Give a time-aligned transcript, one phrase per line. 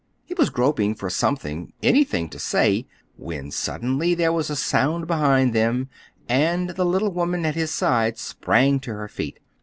[0.25, 5.89] He was groping for something—anything to say, when suddenly there was a sound behind them,
[6.27, 9.37] and the little woman at his side sprang to her feet.